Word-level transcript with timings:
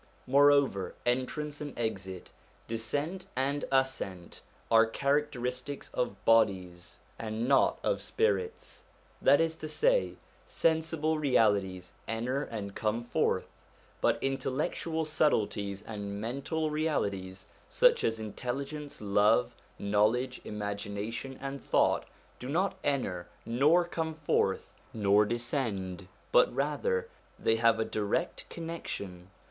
Moreover, 0.25 0.95
entrance 1.05 1.61
and 1.61 1.77
exit, 1.77 2.31
descent 2.67 3.25
and 3.35 3.65
ascent, 3.71 4.41
are 4.71 4.87
characteristics 4.87 5.91
of 5.93 6.25
bodies 6.25 7.01
and 7.19 7.47
not 7.47 7.77
of 7.83 8.01
spirits. 8.01 8.85
That 9.21 9.39
is 9.39 9.55
to 9.57 9.69
say, 9.69 10.15
sensible 10.47 11.19
realities 11.19 11.93
enter 12.07 12.41
and 12.41 12.73
come 12.73 13.03
forth, 13.03 13.47
but 14.01 14.17
intellectual 14.23 15.05
subtleties 15.05 15.83
and 15.83 16.19
mental 16.19 16.71
realities, 16.71 17.45
such 17.69 18.03
as 18.03 18.19
intelligence, 18.19 19.01
love, 19.01 19.53
knowledge, 19.77 20.41
imagination 20.43 21.37
and 21.39 21.63
thought, 21.63 22.05
do 22.39 22.49
not 22.49 22.75
enter, 22.83 23.27
nor 23.45 23.85
come 23.85 24.15
forth, 24.15 24.67
nor 24.95 25.25
descend, 25.25 26.07
but 26.31 26.51
rather 26.51 27.07
they 27.37 27.57
have 27.57 27.91
direct 27.91 28.49
connection. 28.49 29.29